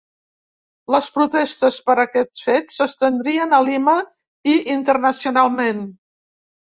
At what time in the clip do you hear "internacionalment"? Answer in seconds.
4.77-5.85